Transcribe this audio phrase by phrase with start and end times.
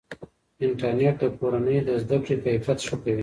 [0.65, 3.19] انټرنیټ د کورنۍ د زده کړې کیفیت ښه کوي.